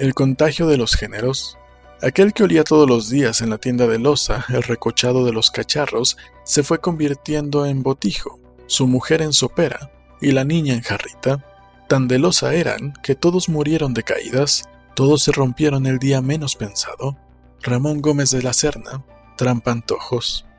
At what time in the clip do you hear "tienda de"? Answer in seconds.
3.58-3.98